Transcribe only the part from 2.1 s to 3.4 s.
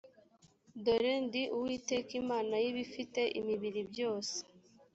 imana y ibifite